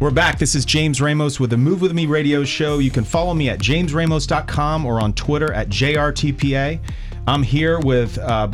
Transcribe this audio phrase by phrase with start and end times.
[0.00, 0.38] We're back.
[0.38, 2.78] This is James Ramos with the Move With Me radio show.
[2.78, 6.80] You can follow me at jamesramos.com or on Twitter at JRTPA.
[7.26, 8.50] I'm here with uh,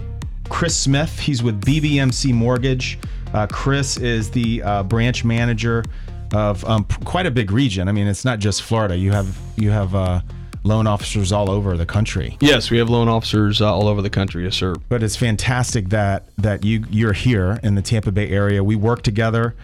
[0.49, 1.17] Chris Smith.
[1.21, 2.99] He's with BBMC Mortgage.
[3.33, 5.85] Uh, Chris is the uh, branch manager
[6.35, 7.87] of um, quite a big region.
[7.87, 8.97] I mean, it's not just Florida.
[8.97, 10.23] You have you have uh,
[10.65, 12.37] loan officers all over the country.
[12.41, 14.43] Yes, we have loan officers uh, all over the country.
[14.43, 14.75] Yes, sir.
[14.89, 18.65] But it's fantastic that that you you're here in the Tampa Bay area.
[18.65, 19.55] We work together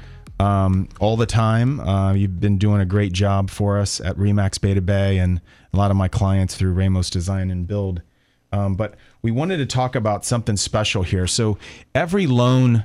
[0.43, 1.79] um, all the time.
[1.81, 5.41] Uh, you've been doing a great job for us at Remax Bay to Bay and
[5.73, 8.03] a lot of my clients through Ramos Design and Build.
[8.51, 11.29] Um, but we wanted to talk about something special here.
[11.29, 11.59] So
[11.95, 12.85] every loan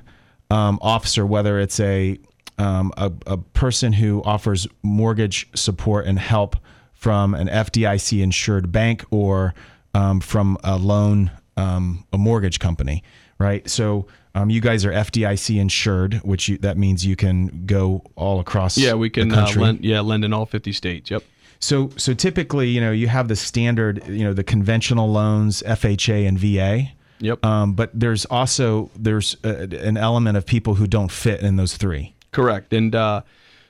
[0.52, 2.20] um, officer, whether it's a,
[2.60, 6.56] um, a a person who offers mortgage support and help
[6.94, 9.54] from an FDIC insured bank or
[9.94, 13.04] um, from a loan um, a mortgage company,
[13.40, 13.68] right?
[13.70, 18.40] So um, you guys are FDIC insured, which you, that means you can go all
[18.40, 18.78] across.
[18.78, 19.84] Yeah, we can uh, lend.
[19.84, 21.10] Yeah, lend in all 50 states.
[21.10, 21.24] Yep.
[21.60, 26.28] So so typically, you know, you have the standard, you know, the conventional loans, FHA
[26.28, 26.92] and VA.
[27.20, 27.44] Yep.
[27.44, 31.76] Um, but there's also there's a, an element of people who don't fit in those
[31.76, 32.14] three.
[32.32, 32.74] Correct.
[32.74, 33.24] And uh,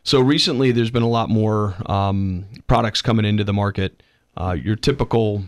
[0.04, 4.04] so recently, there's been a lot more um, products coming into the market.
[4.36, 5.44] Uh, your typical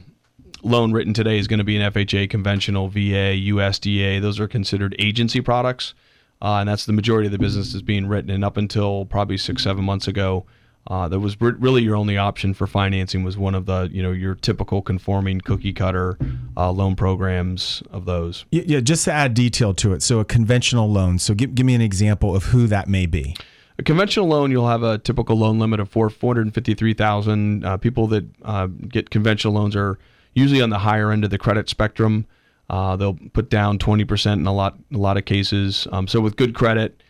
[0.63, 4.21] loan written today is going to be an FHA, conventional, VA, USDA.
[4.21, 5.93] Those are considered agency products,
[6.41, 8.29] uh, and that's the majority of the business is being written.
[8.29, 10.45] And up until probably six, seven months ago,
[10.87, 14.01] uh, that was re- really your only option for financing was one of the you
[14.01, 16.17] know your typical conforming cookie cutter
[16.57, 18.45] uh, loan programs of those.
[18.51, 20.01] Yeah, just to add detail to it.
[20.01, 21.19] So a conventional loan.
[21.19, 23.35] So give, give me an example of who that may be.
[23.77, 26.93] A conventional loan, you'll have a typical loan limit of four four hundred fifty three
[26.93, 27.63] thousand.
[27.63, 29.99] Uh, people that uh, get conventional loans are
[30.39, 32.25] usually on the higher end of the credit spectrum.
[32.69, 35.87] Uh, they'll put down twenty percent in a lot a lot of cases.
[35.91, 37.01] Um, so with good credit,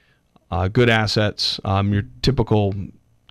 [0.51, 2.73] uh, good assets, um, your typical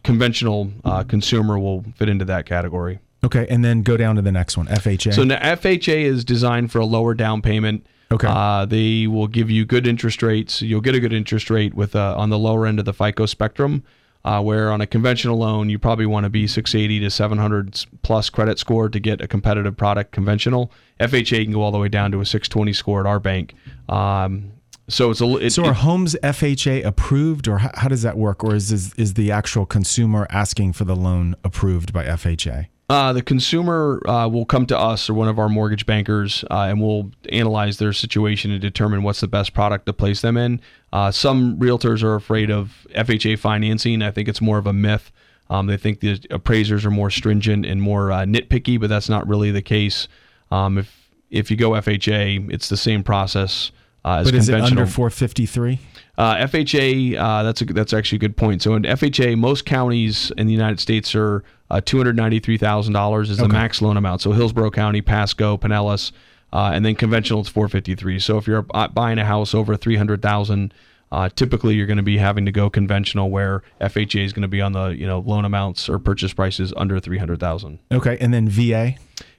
[0.04, 2.98] conventional uh, consumer will fit into that category.
[3.24, 5.14] Okay, and then go down to the next one, FHA.
[5.14, 7.84] So now FHA is designed for a lower down payment.
[8.10, 8.28] Okay.
[8.30, 10.62] Uh, they will give you good interest rates.
[10.62, 13.26] You'll get a good interest rate with uh, on the lower end of the FICO
[13.26, 13.82] spectrum.
[14.24, 18.28] Uh, where on a conventional loan you probably want to be 680 to 700 plus
[18.28, 20.70] credit score to get a competitive product conventional.
[21.00, 23.54] FHA can go all the way down to a 620 score at our bank.
[23.88, 24.52] Um,
[24.88, 28.18] so it's a it, so it- are homes FHA approved, or how, how does that
[28.18, 32.66] work, or is is, is the actual consumer asking for the loan approved by FHA?
[32.90, 36.60] Uh, the consumer uh, will come to us or one of our mortgage bankers, uh,
[36.62, 40.58] and we'll analyze their situation and determine what's the best product to place them in.
[40.90, 44.00] Uh, some realtors are afraid of FHA financing.
[44.00, 45.12] I think it's more of a myth.
[45.50, 49.28] Um, they think the appraisers are more stringent and more uh, nitpicky, but that's not
[49.28, 50.08] really the case.
[50.50, 53.70] Um, if if you go FHA, it's the same process
[54.02, 54.80] uh, as But is it conventional.
[54.84, 55.78] under 453?
[56.18, 58.60] Uh, FHA, uh, that's a, that's actually a good point.
[58.60, 62.58] So in FHA, most counties in the United States are uh, two hundred ninety three
[62.58, 64.22] thousand dollars is the max loan amount.
[64.22, 66.10] So Hillsborough County, Pasco, Pinellas,
[66.52, 68.18] uh, and then conventional is four fifty three.
[68.18, 70.74] So if you're uh, buying a house over three hundred thousand,
[71.12, 74.48] uh, typically you're going to be having to go conventional, where FHA is going to
[74.48, 77.78] be on the you know loan amounts or purchase prices under three hundred thousand.
[77.92, 78.94] Okay, and then VA.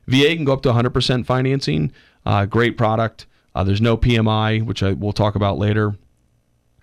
[0.07, 1.91] VA can go up to 100% financing.
[2.25, 3.27] Uh, great product.
[3.53, 5.95] Uh, there's no PMI, which I will talk about later.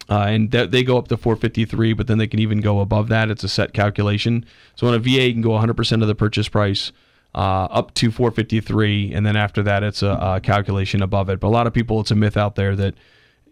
[0.09, 3.09] Uh, and th- they go up to 453, but then they can even go above
[3.09, 3.31] that.
[3.31, 4.44] It's a set calculation.
[4.77, 6.93] So on a VA, you can go 100% of the purchase price
[7.34, 11.41] uh, up to 453, and then after that, it's a, a calculation above it.
[11.41, 12.94] But a lot of people, it's a myth out there that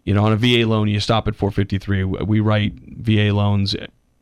[0.05, 2.03] you know on a VA loan you stop at 453.
[2.03, 3.75] We write VA loans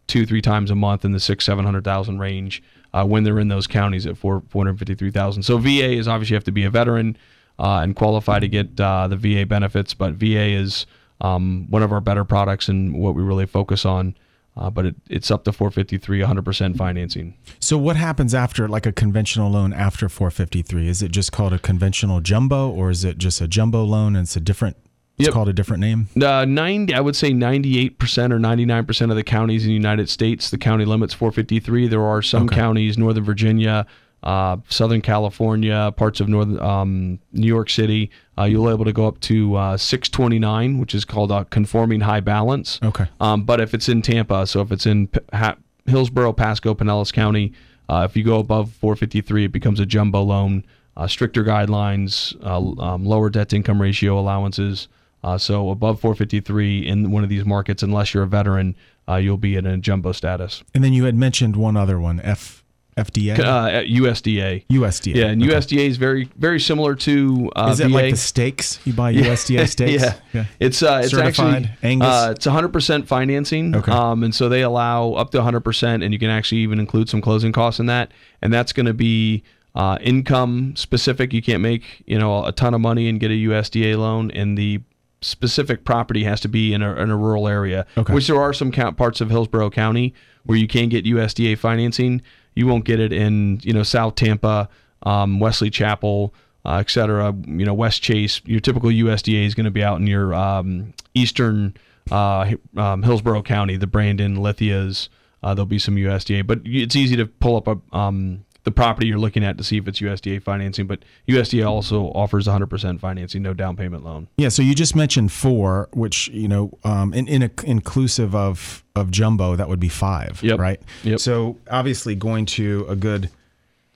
[0.07, 2.61] two, three times a month in the six, seven hundred thousand range
[2.93, 5.43] uh, when they're in those counties at four, 453,000.
[5.43, 7.17] So VA is obviously you have to be a veteran
[7.59, 10.85] uh, and qualify to get uh, the VA benefits, but VA is
[11.23, 14.15] um, one of our better products and what we really focus on.
[14.55, 17.33] Uh, but it, it's up to 453, 100% financing.
[17.59, 20.87] So what happens after like a conventional loan after 453?
[20.87, 24.25] Is it just called a conventional jumbo, or is it just a jumbo loan and
[24.25, 24.77] it's a different?
[25.17, 25.33] It's Yep.
[25.33, 26.07] called a different name.
[26.21, 30.51] Uh, 90, I would say 98% or 99% of the counties in the United States,
[30.51, 31.87] the county limit's 453.
[31.87, 32.55] There are some Okay.
[32.55, 33.87] counties, Northern Virginia,
[34.21, 38.93] uh, Southern California, parts of Northern um, New York City, uh, you'll be able to
[38.93, 42.79] go up to uh, 629, which is called a conforming high balance.
[42.83, 43.05] Okay.
[43.19, 47.13] Um, but if it's in Tampa, so if it's in P- ha- Hillsborough, Pasco, Pinellas
[47.13, 47.53] County,
[47.89, 50.65] uh, if you go above 453, it becomes a jumbo loan.
[50.95, 54.87] Uh, stricter guidelines, uh, um, lower debt to income ratio allowances.
[55.23, 58.75] Uh, so above 453 in one of these markets, unless you're a veteran,
[59.07, 60.63] uh, you'll be in a jumbo status.
[60.73, 62.62] And then you had mentioned one other one, F
[62.97, 64.65] FDA, uh, USDA.
[64.69, 65.15] USDA.
[65.15, 65.53] Yeah, and Okay.
[65.53, 67.93] USDA is very very similar to uh, Is it VA.
[67.93, 70.03] like the steaks you buy USDA steaks?
[70.33, 70.45] yeah.
[70.59, 72.07] It's uh, it's Certified actually Angus?
[72.07, 73.75] Uh, it's 100% financing.
[73.75, 73.91] Okay.
[73.91, 77.21] Um, and so they allow up to 100%, and you can actually even include some
[77.21, 78.11] closing costs in that.
[78.41, 79.43] And that's going to be
[79.75, 81.33] uh, income specific.
[81.33, 84.57] You can't make you know a ton of money and get a USDA loan, and
[84.57, 84.81] the
[85.21, 87.85] specific property has to be in a, in a rural area.
[87.97, 88.13] Okay.
[88.13, 90.13] Which there are some parts of Hillsborough County
[90.45, 92.21] where you can get USDA financing.
[92.55, 94.69] You won't get it in you know South Tampa,
[95.03, 96.33] um, Wesley Chapel,
[96.65, 97.33] uh, et cetera.
[97.45, 98.41] You know Westchase.
[98.45, 101.75] Your typical USDA is going to be out in your um, eastern
[102.11, 105.09] uh, um, Hillsborough County, the Brandon, Lithias.
[105.41, 109.07] Uh, there'll be some USDA, but it's easy to pull up a, um, the property
[109.07, 110.87] you're looking at to see if it's USDA financing.
[110.87, 114.27] But USDA also offers 100% financing, no down payment loan.
[114.37, 118.83] Yeah, so you just mentioned four, which you know, um, in, in a, inclusive of
[118.95, 120.59] of jumbo, that would be five, Yep.
[120.59, 120.81] right?
[121.03, 121.19] Yep.
[121.19, 123.29] So obviously, going to a good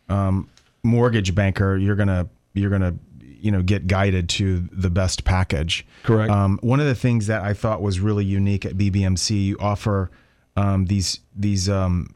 [0.10, 0.50] um,
[0.84, 2.96] mortgage banker, you're gonna you're gonna
[3.40, 5.86] you know get guided to the best package.
[6.04, 6.32] Correct.
[6.32, 10.10] Um, one of the things that I thought was really unique at BBMC, you offer
[10.56, 12.16] um, these these um,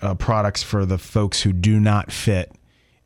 [0.00, 2.52] uh, products for the folks who do not fit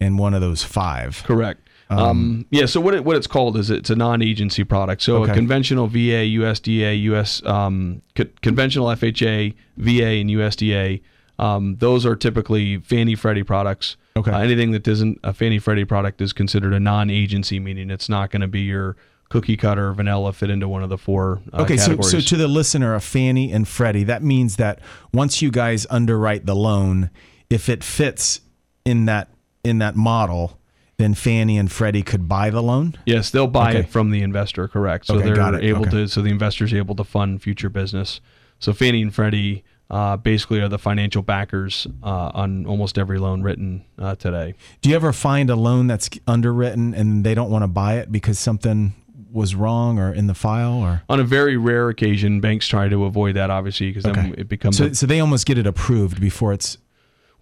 [0.00, 1.23] in one of those five.
[1.25, 1.61] Correct.
[1.88, 2.67] Um, yeah.
[2.67, 5.03] So what it, what it's called is it's a non-agency product.
[5.03, 5.33] So Okay.
[5.33, 11.00] a conventional VA, USDA, US um, co- conventional FHA, VA, and USDA.
[11.38, 13.97] Um, those are typically Fannie Freddie products.
[14.17, 14.31] Okay.
[14.32, 18.31] Uh, anything that isn't a Fannie Freddie product is considered a non-agency, meaning it's not
[18.31, 18.97] going to be your
[19.28, 22.49] cookie cutter vanilla fit into one of the four uh, Okay, so, so to the
[22.49, 24.78] listener of Fannie and Freddie, that means that
[25.12, 27.11] once you guys underwrite the loan,
[27.50, 28.40] if it fits
[28.84, 29.28] in that
[29.64, 30.58] in that model,
[30.96, 32.94] then Fannie and Freddie could buy the loan.
[33.05, 33.78] Yes, they'll buy Okay.
[33.81, 34.69] it from the investor.
[34.69, 35.06] Correct.
[35.06, 35.90] So Okay, they're able Okay.
[35.90, 36.08] to.
[36.08, 38.20] So the investor's able to fund future business.
[38.61, 43.43] So Fannie and Freddie uh, basically are the financial backers uh, on almost every loan
[43.43, 44.55] written uh, today.
[44.81, 48.11] Do you ever find a loan that's underwritten and they don't want to buy it
[48.11, 48.94] because something
[49.37, 51.03] was wrong or in the file or?
[51.09, 54.41] On a very rare occasion, banks try to avoid that, obviously, because then Okay.
[54.41, 54.77] it becomes.
[54.79, 56.79] So, a, so they almost get it approved before it's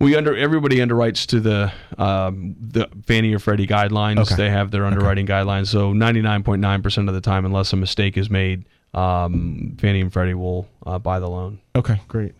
[0.00, 4.18] we under everybody underwrites to the um, the Fannie or Freddie guidelines.
[4.20, 4.34] Okay.
[4.34, 5.68] They have their underwriting guidelines.
[5.68, 9.76] So ninety nine point nine percent of the time, unless a mistake is made, um,
[9.78, 11.60] Fannie and Freddie will uh, buy the loan.
[11.76, 12.34] Okay, great.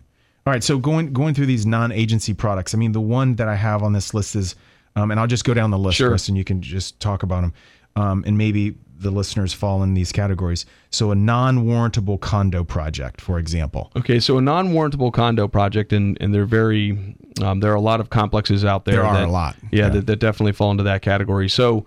[0.45, 3.55] All right, so going going through these non-agency products, I mean, the one that I
[3.55, 4.55] have on this list is,
[4.95, 6.09] um, and I'll just go down the list, Sure.
[6.09, 7.53] Chris, and you can just talk about them,
[7.95, 10.65] um, and maybe the listeners fall in these categories.
[10.89, 13.91] So a non-warrantable condo project, for example.
[13.95, 17.99] Okay, so a non-warrantable condo project, and and they're very, um, there are a lot
[17.99, 18.95] of complexes out there.
[18.95, 19.89] There are that, a lot, Yeah, yeah.
[19.89, 21.49] That, that definitely fall into that category.
[21.49, 21.85] So,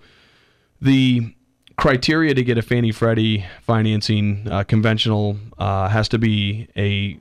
[0.81, 1.33] the
[1.77, 7.17] criteria to get a Fannie Freddie financing uh, conventional uh, has to be a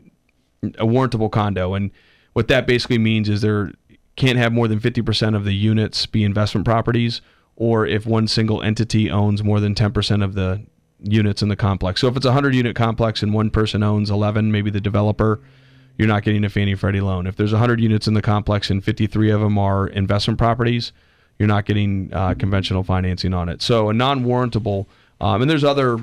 [0.63, 1.91] a warrantable condo, and
[2.33, 3.73] what that basically means is there
[4.17, 7.21] can't have more than fifty percent of the units be investment properties,
[7.59, 10.65] or if one single entity owns more than ten percent of the
[11.03, 12.01] units in the complex.
[12.01, 15.41] So if it's a hundred unit complex and one person owns eleven, maybe the developer,
[15.99, 17.27] you're not getting a Fannie Freddie loan.
[17.27, 20.93] If there's 100 units in the complex and 53 of them are investment properties,
[21.39, 23.61] you're not getting uh, conventional financing on it.
[23.61, 24.87] So a non-warrantable,
[25.21, 25.99] um, and there's other.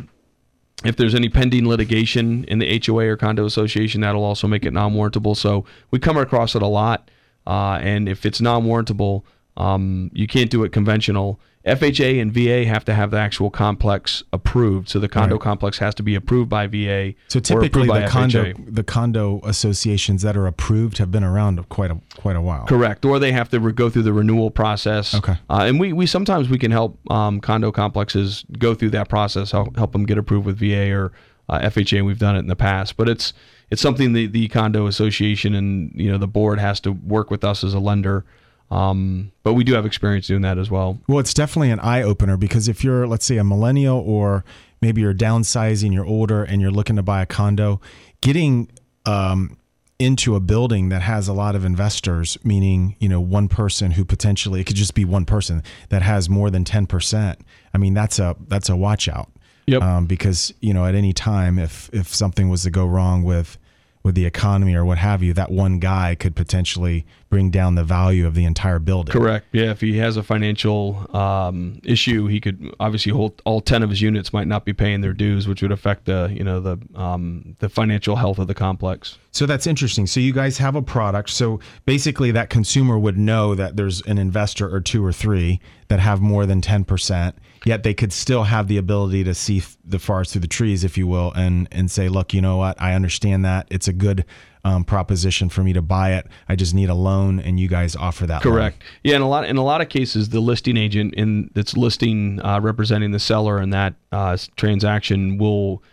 [0.84, 4.74] If there's any pending litigation in the HOA or condo association, that'll also make it
[4.74, 5.38] non-warrantable.
[5.38, 7.10] So we come across it a lot,
[7.48, 9.24] uh, and if it's non-warrantable,
[9.58, 11.40] um, you can't do it conventional.
[11.66, 15.42] FHA and VA have to have the actual complex approved, so the condo Right.
[15.42, 17.16] complex has to be approved by VA.
[17.28, 18.76] So typically, the condo FHA.
[18.76, 22.66] the condo associations that are approved have been around quite a quite a while.
[22.68, 25.16] Correct, or they have to re- go through the renewal process.
[25.16, 25.38] Okay.
[25.50, 29.50] uh, and we, we sometimes we can help um, condo complexes go through that process,
[29.52, 31.14] help, help them get approved with VA or
[31.50, 32.06] uh, FHA.
[32.06, 33.34] We've done it in the past, but it's
[33.72, 37.44] it's something the the condo association and you know the board has to work with
[37.44, 38.24] us as a lender.
[38.72, 41.00] Um, but we do have experience doing that as well.
[41.08, 44.44] Well, it's definitely an eye opener because if you're, let's say, a millennial or
[44.82, 47.80] maybe you're downsizing, you're older, and you're looking to buy a condo,
[48.22, 48.70] getting
[49.06, 49.58] um,
[50.00, 54.04] into a building that has a lot of investors, meaning you know one person who
[54.04, 57.40] potentially it could just be one person that has more than ten percent.
[57.74, 59.30] I mean, that's a that's a watch out.
[59.68, 59.82] Yep.
[59.82, 63.58] Um, because you know at any time if if something was to go wrong with
[64.04, 67.84] with the economy or what have you, that one guy could potentially bring down the
[67.84, 69.12] value of the entire building.
[69.12, 69.48] Correct.
[69.52, 73.90] Yeah, if he has a financial um, issue, he could obviously hold all ten of
[73.90, 76.78] his units might not be paying their dues, which would affect the you know the
[76.96, 79.18] um, the financial health of the complex.
[79.32, 80.08] So that's interesting.
[80.08, 81.30] So you guys have a product.
[81.30, 86.00] So basically, that consumer would know that there's an investor or two or three that
[86.00, 87.34] have more than 10%,
[87.66, 90.98] yet they could still have the ability to see the forest through the trees, if
[90.98, 92.82] you will, and, and say, look, you know what?
[92.82, 93.68] I understand that.
[93.70, 94.26] It's a good
[94.66, 96.28] um, proposition for me to buy it.
[96.50, 98.42] I just need a loan, and you guys offer that.
[98.42, 98.82] Correct.
[98.82, 98.92] Loan.
[99.04, 102.42] Yeah, in a lot in a lot of cases, the listing agent in that's listing
[102.44, 105.84] uh, representing the seller in that uh, transaction will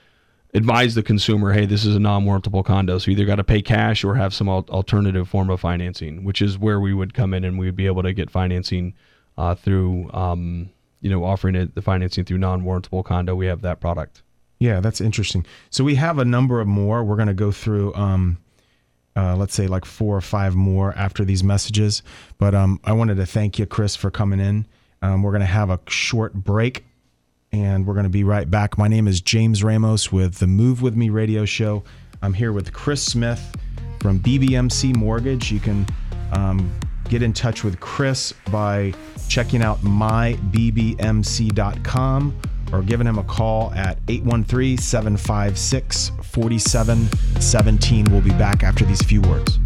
[0.55, 3.63] advise the consumer, hey, this is a non-warrantable condo, so you either got to pay
[3.63, 7.33] cash or have some al- alternative form of financing, which is where we would come
[7.33, 8.93] in and we would be able to get financing
[9.39, 10.69] uh, through, um,
[11.01, 13.35] you know, offering it the financing through non-warrantable condo.
[13.35, 14.23] We have that product.
[14.59, 15.47] Yeah, that's interesting.
[15.71, 17.03] So we have a number of more.
[17.03, 17.95] We're going to go through.
[17.95, 18.39] Um,
[19.17, 22.03] uh, let's say like four or five more after these messages.
[22.39, 24.67] But um, I wanted to thank you, Chris, for coming in.
[25.03, 26.85] Um, we're going to have a short break
[27.53, 28.79] and we're going to be right back.
[28.79, 31.85] My name is James Ramos with the Move With Me radio show.
[32.23, 33.55] I'm here with Chris Smith
[34.01, 35.53] from BBMC Mortgage.
[35.53, 35.87] You can
[36.33, 36.73] um,
[37.09, 38.95] get in touch with Chris by
[39.29, 40.33] checking out mybbmc.com
[42.73, 48.05] or giving him a call at 813 756 4717.
[48.11, 49.59] We'll be back after these few words.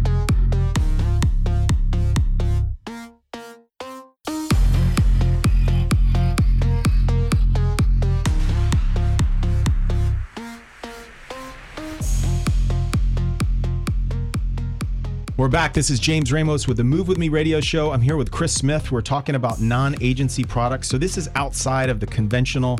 [15.47, 15.73] We're back.
[15.73, 17.93] This is James Ramos with the Move With Me radio show.
[17.93, 18.91] I'm here with Chris Smith.
[18.91, 20.89] We're talking about non agency products.
[20.89, 22.77] So, this is outside of the conventional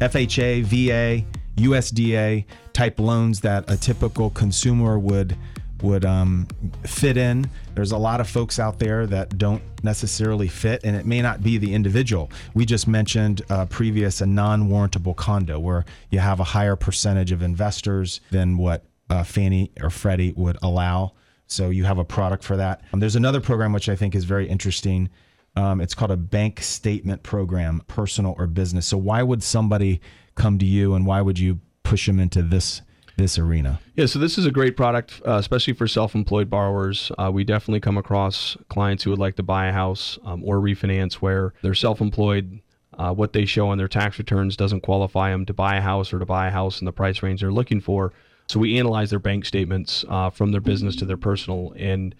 [0.00, 5.36] FHA, VA, USDA type loans that a typical consumer would
[5.82, 6.48] would um,
[6.84, 7.50] fit in.
[7.74, 11.42] There's a lot of folks out there that don't necessarily fit, and it may not
[11.42, 12.30] be the individual.
[12.54, 17.42] We just mentioned uh, previous a non-warrantable condo where you have a higher percentage of
[17.42, 21.12] investors than what uh, Fannie or Freddie would allow.
[21.46, 22.82] So you have a product for that.
[22.92, 25.08] Um, there's another program which I think is very interesting.
[25.54, 28.86] Um, it's called a bank statement program, personal or business.
[28.86, 30.00] So why would somebody
[30.34, 32.82] come to you, and why would you push them into this
[33.16, 33.80] this arena?
[33.94, 37.10] Yeah, so this is a great product, uh, especially for self-employed borrowers.
[37.16, 40.58] Uh, we definitely come across clients who would like to buy a house um, or
[40.60, 42.60] refinance where they're self-employed.
[42.98, 46.12] Uh, what they show on their tax returns doesn't qualify them to buy a house
[46.12, 48.12] or to buy a house in the price range they're looking for.
[48.48, 52.14] So we analyze their bank statements uh, from their business to their personal, and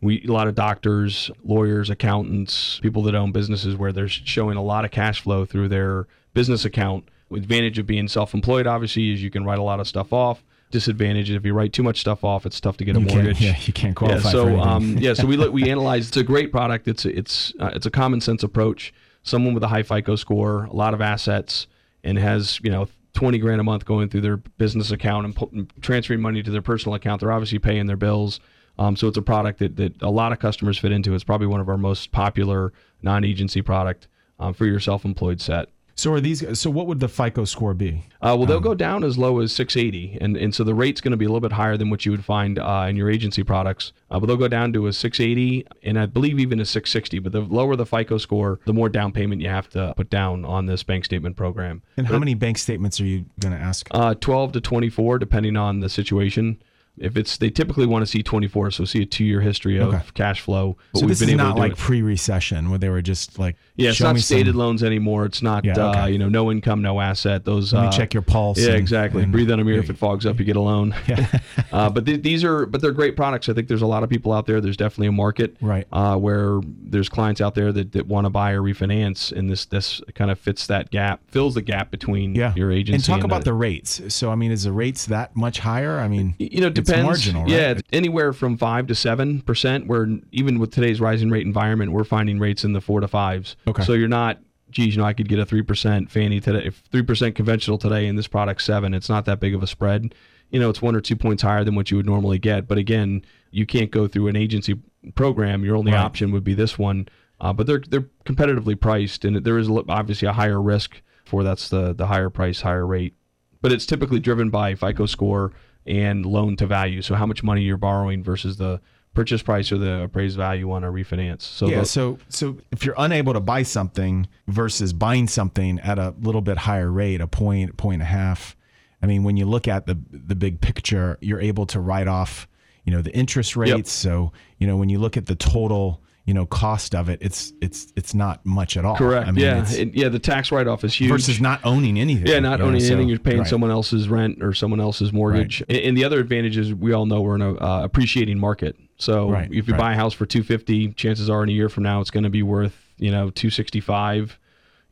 [0.00, 4.62] we a lot of doctors, lawyers, accountants, people that own businesses where they're showing a
[4.62, 7.08] lot of cash flow through their business account.
[7.32, 10.42] Advantage of being self-employed, obviously, is you can write a lot of stuff off.
[10.72, 13.06] Disadvantage is if you write too much stuff off, it's tough to get a You
[13.06, 13.40] mortgage.
[13.40, 16.08] yeah, you can't qualify Yeah, so um, yeah, so we look, we analyze.
[16.08, 16.88] It's a great product.
[16.88, 18.92] It's a, it's uh, it's a common sense approach.
[19.22, 21.66] Someone with a high FICO score, a lot of assets,
[22.02, 25.82] and has you know 20 grand a month going through their business account and put,
[25.82, 27.20] transferring money to their personal account.
[27.20, 28.40] They're obviously paying their bills.
[28.78, 31.14] Um, so it's a product that, that a lot of customers fit into.
[31.14, 35.68] It's probably one of our most popular non-agency product um, for your self-employed set.
[36.00, 36.58] So are these?
[36.58, 38.06] So what would the FICO score be?
[38.22, 41.10] Uh, well, they'll go down as low as 680, and and so the rate's going
[41.10, 43.42] to be a little bit higher than what you would find uh, in your agency
[43.42, 43.92] products.
[44.10, 47.18] Uh, but they'll go down to a 680, and I believe even a 660.
[47.18, 50.46] But the lower the FICO score, the more down payment you have to put down
[50.46, 51.82] on this bank statement program.
[51.98, 53.86] And how many bank statements are you going to ask?
[53.90, 56.62] Uh, 12 to 24, depending on the situation.
[57.00, 60.02] If it's they typically want to see 24, so see a two-year history of Okay.
[60.14, 60.76] cash flow.
[60.92, 61.78] But so we've this been is able not to like it.
[61.78, 65.24] pre-recession where they were just like, Yeah, it's not me some- stated loans anymore.
[65.24, 67.44] It's not, Yeah, uh, you know, no income, no asset.
[67.44, 68.58] Those Let me uh, check your pulse.
[68.58, 69.22] Yeah, and- exactly.
[69.22, 69.78] and- Breathe on a mirror.
[69.78, 70.94] If it fogs up, you get a loan.
[71.08, 71.26] Yeah.
[71.72, 73.48] uh, but th- these are, but they're great products.
[73.48, 74.60] I think there's a lot of people out there.
[74.60, 75.86] There's definitely a market, Right.
[75.92, 79.64] Uh, where there's clients out there that, that want to buy or refinance, and this
[79.64, 82.52] this kind of fits that gap, fills the gap between yeah.
[82.54, 84.00] your agency And talk about the the rates.
[84.14, 85.98] So I mean, is the rates that much higher?
[85.98, 87.06] I mean, you know, depends.
[87.06, 87.50] marginal, right?
[87.50, 89.86] Yeah, anywhere from five to seven percent.
[89.86, 93.56] Where even with today's rising rate environment, we're finding rates in the four to fives.
[93.66, 93.82] Okay.
[93.82, 94.38] So you're not,
[94.70, 97.78] geez, you know, I could get a three percent Fannie today, if three percent conventional
[97.78, 98.94] today, and this product seven.
[98.94, 100.14] It's not that big of a spread.
[100.50, 102.66] You know, it's one or two points higher than what you would normally get.
[102.66, 104.74] But again, you can't go through an agency
[105.14, 105.64] program.
[105.64, 106.00] Your only Right.
[106.00, 107.08] option would be this one.
[107.40, 111.68] Uh, but they're they're competitively priced, and there is obviously a higher risk for that's
[111.68, 113.14] the the higher price, higher rate
[113.62, 115.52] but it's typically driven by FICO score
[115.86, 117.02] and loan to value.
[117.02, 118.80] So how much money you're borrowing versus the
[119.14, 121.42] purchase price or the appraised value on a refinance.
[121.42, 121.82] So yeah.
[121.82, 126.58] So so if you're unable to buy something versus buying something at a little bit
[126.58, 128.56] higher rate, a point, point and a half.
[129.02, 132.46] I mean, when you look at the the big picture, you're able to write off,
[132.84, 133.90] you know, the interest rates.
[133.90, 137.52] So you know, when you look at the total, you know cost of it, it's
[137.60, 138.96] it's it's not much at all.
[138.96, 139.26] Correct.
[139.26, 139.72] I mean, yeah.
[139.74, 140.08] And, yeah.
[140.08, 141.10] The tax write off is huge.
[141.10, 142.28] versus not owning anything.
[142.28, 143.08] Yeah, not you know, owning so- anything.
[143.08, 143.48] You're paying right.
[143.48, 145.60] someone else's rent or someone else's mortgage.
[145.68, 148.76] And, and the other advantage is we all know we're in a uh, appreciating market.
[148.96, 149.80] So Right, if you right.
[149.80, 152.30] buy a house for 250, chances are in a year from now it's going to
[152.30, 154.38] be worth you know 265,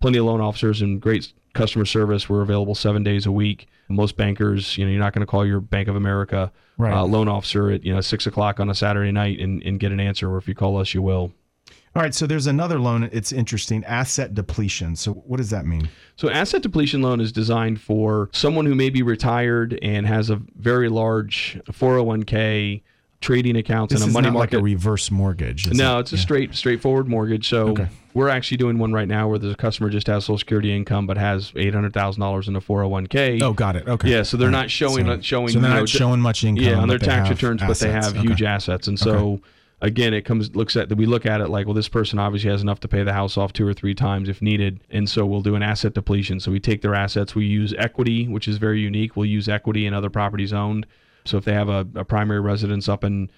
[0.00, 2.28] plenty of loan officers and great customer service.
[2.28, 3.68] We're available seven days a week.
[3.88, 6.92] Most bankers, you know, you're not going to call your Bank of America Right.
[6.92, 9.90] uh, loan officer at you know six o'clock on a Saturday night and, and get
[9.92, 10.30] an answer.
[10.32, 11.32] Or if you call us, you will.
[11.96, 12.14] All right.
[12.14, 13.08] So there's another loan.
[13.12, 13.82] It's interesting.
[13.84, 14.94] Asset depletion.
[14.94, 15.88] So what does that mean?
[16.16, 20.40] So asset depletion loan is designed for someone who may be retired and has a
[20.56, 22.82] very large 401k
[23.20, 24.56] trading accounts This and a money not market.
[24.56, 25.72] like a reverse mortgage.
[25.72, 26.00] No, it?
[26.02, 27.48] it's a straight straightforward mortgage.
[27.48, 27.88] So Okay.
[28.14, 31.16] we're actually doing one right now where the customer just has Social Security income but
[31.18, 33.42] has eight hundred thousand dollars in a 401k.
[33.42, 33.88] Oh, got it.
[33.88, 34.10] Okay.
[34.10, 35.48] Yeah, so they're All not showing So, showing.
[35.48, 36.64] so they're you know, showing much income.
[36.64, 38.20] yeah on their tax returns, but they have Okay.
[38.20, 39.40] huge assets, and so
[39.80, 42.62] again, it comes looks at we look at it like, well, this person obviously has
[42.62, 45.42] enough to pay the house off two or three times if needed, and so we'll
[45.42, 46.38] do an asset depletion.
[46.40, 49.16] So we take their assets, we use equity, which is very unique.
[49.16, 50.86] We'll use equity in other properties owned.
[51.28, 53.30] So if they have a, a primary residence up in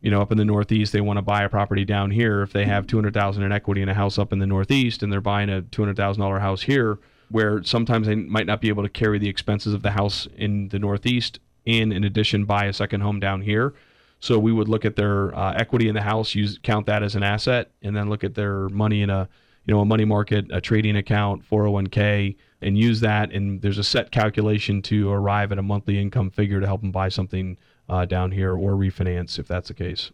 [0.00, 2.42] you know, up in the Northeast, they want to buy a property down here.
[2.42, 5.02] If they have two hundred thousand in equity in a house up in the Northeast,
[5.02, 6.98] and they're buying a two hundred thousand dollar house here,
[7.30, 10.68] where sometimes they might not be able to carry the expenses of the house in
[10.68, 13.74] the Northeast, and in addition, buy a second home down here.
[14.20, 17.14] So we would look at their uh, equity in the house, use count that as
[17.14, 19.28] an asset, and then look at their money in a
[19.66, 23.32] you know a money market, a trading account, 401k, and use that.
[23.32, 26.92] And there's a set calculation to arrive at a monthly income figure to help them
[26.92, 27.56] buy something
[27.88, 30.10] uh, down here or refinance if that's the case.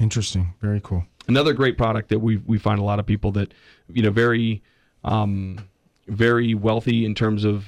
[0.00, 0.54] Interesting.
[0.60, 1.04] Very cool.
[1.26, 3.52] Another great product that we we find a lot of people that
[3.88, 4.62] you know very
[5.04, 5.58] um,
[6.06, 7.66] very wealthy in terms of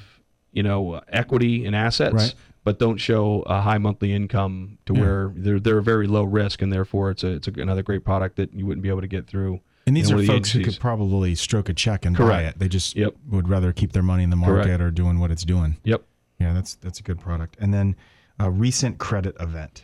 [0.51, 2.13] you know equity and assets.
[2.13, 2.35] Right.
[2.63, 5.01] But don't show a high monthly income to Yeah.
[5.01, 8.35] where they're they're very low risk, and therefore it's a it's a, another great product
[8.37, 9.61] that you wouldn't be able to get through.
[9.87, 12.43] And these you know, are the folks who could probably stroke a check and buy
[12.43, 12.59] it.
[12.59, 13.15] They just Yep.
[13.29, 14.81] would rather keep their money in the market Correct.
[14.81, 15.77] or doing what it's doing.
[15.83, 16.03] Yep.
[16.39, 17.57] Yeah, that's that's a good product.
[17.59, 17.95] And then
[18.39, 19.83] a recent credit event.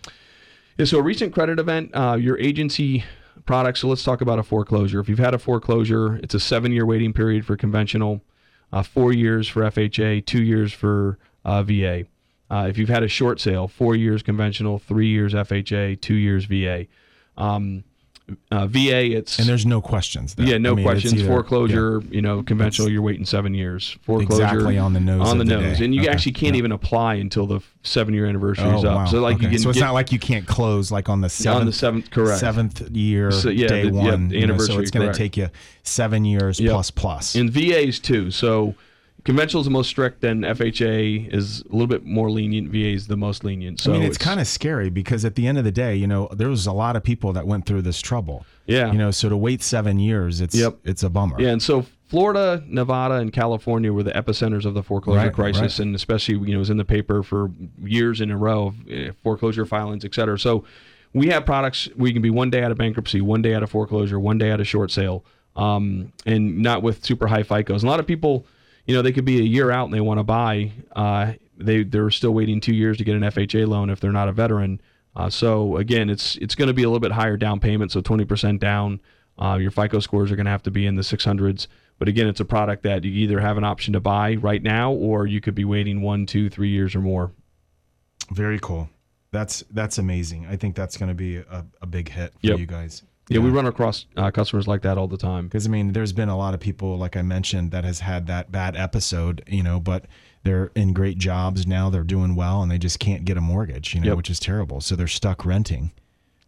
[0.77, 3.03] Yeah, so a recent credit event, uh, your agency
[3.45, 3.79] product.
[3.79, 4.99] So let's talk about a foreclosure.
[4.99, 8.21] If you've had a foreclosure, it's a seven-year waiting period for conventional,
[8.71, 12.05] uh, four years for FHA, two years for uh, VA.
[12.49, 16.45] Uh, if you've had a short sale, four years conventional, three years FHA, two years
[16.45, 16.85] VA.
[17.37, 17.83] Um,
[18.51, 20.45] uh, VA, it's And there's no questions there.
[20.45, 21.21] yeah, no I mean, questions.
[21.25, 23.97] Foreclosure, you know, conventional, you're waiting seven years.
[24.03, 25.85] Foreclosure, Exactly on the nose on the the nose, day.
[25.85, 26.09] and you Okay.
[26.09, 26.59] actually can't Yeah.
[26.59, 28.95] even apply until the seven-year anniversary Oh, is up.
[28.95, 29.05] wow.
[29.05, 29.55] So like you Okay.
[29.55, 31.71] can so it's get not like you can't close like on the seventh, on the
[31.73, 32.39] seventh, correct?
[32.39, 34.27] seventh year, So, yeah, day the- yeah, one.
[34.27, 35.49] the you know, so it's going to take you
[35.83, 36.71] seven years Yep.
[36.71, 37.35] plus plus.
[37.35, 38.29] in VAs too.
[38.31, 38.75] So
[39.23, 42.69] conventional is the most strict, then FHA is a little bit more lenient.
[42.69, 43.79] VA is the most lenient.
[43.79, 46.07] So I mean, it's, kind of scary because at the end of the day, you
[46.07, 48.45] know, there was a lot of people that went through this trouble.
[48.65, 50.77] yeah, You know, so to wait seven years, it's Yep.
[50.83, 51.35] it's a bummer.
[51.41, 51.49] yeah.
[51.49, 55.79] And so Florida, Nevada, and California were the epicenters of the foreclosure Right, crisis, right.
[55.79, 57.51] and especially you know it was in the paper for
[57.83, 60.39] years in a row of uh, foreclosure filings, et cetera.
[60.39, 60.63] So
[61.13, 63.69] we have products we can be one day out of bankruptcy, one day out of
[63.71, 65.25] foreclosure, one day out of short sale,
[65.57, 67.83] um, and not with super high FICOs.
[67.83, 68.45] A lot of people,
[68.87, 70.71] you know, they could be a year out and they want to buy.
[70.95, 74.27] Uh, they they're still waiting two years to get an FHA loan if they're not
[74.29, 74.81] a veteran.
[75.15, 78.01] Uh, so again, it's it's going to be a little bit higher down payment, so
[78.01, 78.99] 20% down.
[79.39, 81.67] Uh, your FICO scores are going to have to be in the 600s.
[81.99, 84.91] But again, it's a product that you either have an option to buy right now,
[84.91, 87.31] or you could be waiting one, two, three years or more.
[88.31, 88.89] Very cool.
[89.31, 90.45] That's that's amazing.
[90.47, 92.59] I think that's going to be a, a big hit for Yep.
[92.59, 93.03] you guys.
[93.29, 95.47] Yeah, we run across uh, customers like that all the time.
[95.47, 98.27] Because I mean, there's been a lot of people, like I mentioned, that has had
[98.27, 100.05] that bad episode, you know, but
[100.43, 101.89] they're in great jobs now.
[101.89, 104.17] They're doing well, and they just can't get a mortgage, you know, Yep.
[104.17, 104.79] which is terrible.
[104.79, 105.91] So they're stuck renting,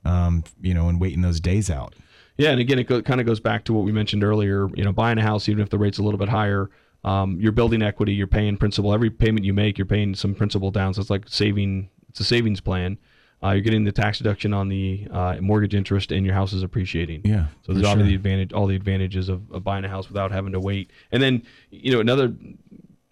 [0.06, 1.96] um, you know, and waiting those days out.
[2.38, 4.70] Yeah, and again, it go, kind of goes back to what we mentioned earlier.
[4.74, 6.70] You know, buying a house, even if the rate's a little bit higher,
[7.04, 8.14] um, you're building equity.
[8.14, 8.94] You're paying principal.
[8.94, 10.94] Every payment you make, you're paying some principal down.
[10.94, 11.90] So it's like saving.
[12.08, 12.98] It's a savings plan.
[13.42, 16.62] Uh, you're getting the tax deduction on the uh, mortgage interest, and your house is
[16.62, 17.22] appreciating.
[17.24, 18.08] Yeah, So there's obviously sure.
[18.10, 20.92] the advantage, all the advantages of, of buying a house without having to wait.
[21.12, 22.34] And then, you know, another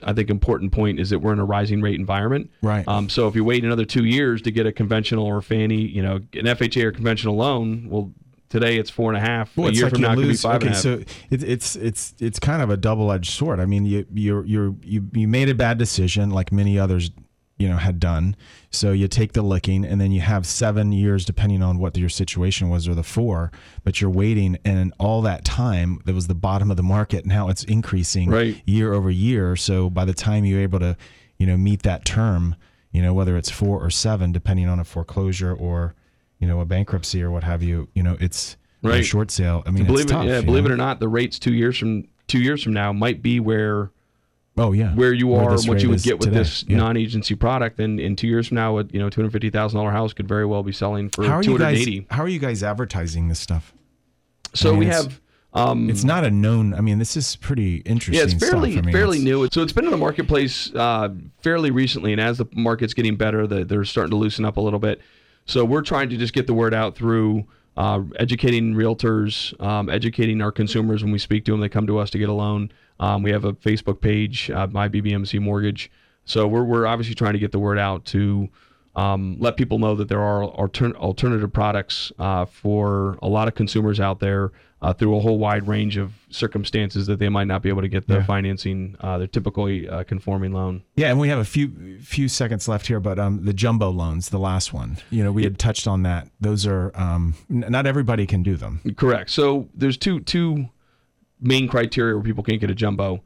[0.04, 2.52] I think important point is that we're in a rising rate environment.
[2.62, 2.88] Right.
[2.88, 6.04] Um, so if you wait another two years to get a conventional or Fannie, you
[6.04, 8.12] know, an FHA or conventional loan, well,
[8.50, 9.56] today it's four and a half.
[9.58, 10.84] Well, a year like from now, it could be five okay, and a half.
[10.84, 10.94] so
[11.32, 13.60] it, it's it's it's kind of a double edged sword.
[13.60, 17.10] I mean, you you you you you made a bad decision, like many others,
[17.58, 18.36] you know, had done.
[18.70, 22.10] So you take the licking, and then you have seven years, depending on what your
[22.10, 23.52] situation was, or the four.
[23.84, 27.26] But you're waiting, and all that time, that was the bottom of the market.
[27.26, 28.62] Now it's increasing Right.
[28.66, 29.56] year over year.
[29.56, 30.96] So by the time you're able to,
[31.38, 32.56] you know, meet that term,
[32.92, 35.96] you know, whether it's four or seven, depending on a foreclosure or,
[36.40, 39.06] you know, a bankruptcy or what have you, you know, it's a Right.
[39.06, 39.64] short sale.
[39.66, 40.70] I mean, believe it's it, yeah, believe know?
[40.70, 43.90] it or not, the rates two years from two years from now might be where
[44.58, 46.38] Oh yeah, where you are and what you would get with today.
[46.40, 46.78] this Yeah.
[46.78, 47.80] non-agency product.
[47.80, 50.14] And in two years from now, a you know two hundred fifty thousand dollar house
[50.14, 51.86] could very well be selling for How are you guys?
[52.10, 53.74] How are you guys advertising this stuff?
[54.54, 55.22] So I mean, we have.
[55.54, 56.74] Um, It's not a known.
[56.74, 58.28] I mean, this is pretty interesting.
[58.28, 58.84] yeah, it's fairly stuff.
[58.84, 59.48] I mean, fairly it's- new.
[59.52, 61.10] So it's been in the marketplace uh,
[61.42, 64.62] fairly recently, and as the market's getting better, the, they're starting to loosen up a
[64.62, 65.02] little bit.
[65.46, 67.46] So we're trying to just get the word out through
[67.78, 71.62] uh, educating realtors, um, educating our consumers when we speak to them.
[71.62, 72.72] They come to us to get a loan.
[73.00, 75.92] Um, we have a Facebook page, uh, My BBMC Mortgage.
[76.26, 78.50] So we're we're obviously trying to get the word out to
[78.98, 83.54] um, let people know that there are altern- alternative products uh, for a lot of
[83.56, 87.62] consumers out there uh, through a whole wide range of circumstances that they might not
[87.62, 88.24] be able to get the Yeah.
[88.26, 90.84] financing, uh, their typically uh, conforming loan.
[90.96, 94.30] Yeah, and we have a few few seconds left here, but um, the jumbo loans,
[94.30, 96.28] the last one, you know, we had touched on that.
[96.42, 98.82] Those are um, n- not everybody can do them.
[98.98, 99.30] Correct.
[99.30, 100.70] So there's two two
[101.40, 103.24] main criteria where people can't get a jumbo.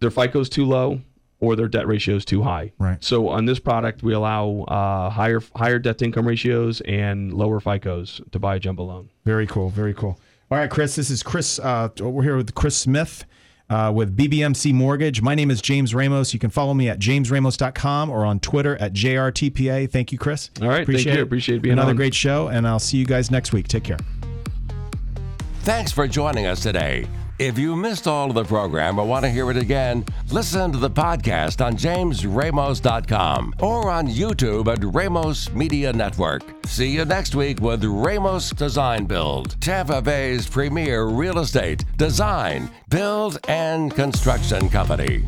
[0.00, 1.00] Their FICO's too low
[1.40, 2.72] or their debt ratio is too high.
[2.78, 3.02] Right.
[3.02, 7.60] So on this product, we allow uh, higher higher debt to income ratios and lower
[7.60, 9.10] FICOs to buy a jumbo loan.
[9.24, 9.68] Very cool.
[9.70, 10.18] Very cool.
[10.50, 10.96] All right, Chris.
[10.96, 11.58] This is Chris.
[11.58, 13.24] Uh, we're here with Chris Smith
[13.70, 15.22] uh, with BBMC Mortgage.
[15.22, 16.32] My name is James Ramos.
[16.32, 19.90] You can follow me at jamesramos.com or on Twitter at JRTPA.
[19.90, 20.50] Thank you, Chris.
[20.60, 21.20] All right, thank Appreciate you.
[21.20, 21.22] it.
[21.22, 21.96] Appreciate being Another on.
[21.96, 23.68] great show, and I'll see you guys next week.
[23.68, 23.98] Take care.
[25.60, 27.06] Thanks for joining us today.
[27.38, 30.78] If you missed all of the program or want to hear it again, listen to
[30.78, 36.42] the podcast on jamesramos.com or on YouTube at Ramos Media Network.
[36.66, 43.40] See you next week with Ramos Design Build, Tampa Bay's premier real estate, design, build,
[43.48, 45.24] and construction company.